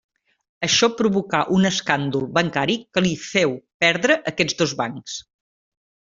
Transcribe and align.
Això 0.67 0.87
provocà 1.01 1.41
un 1.57 1.69
escàndol 1.69 2.23
bancari 2.39 2.79
que 2.97 3.05
li 3.07 3.13
féu 3.27 3.55
perdre 3.87 4.17
aquests 4.33 4.59
dos 4.65 4.75
bancs. 4.83 5.21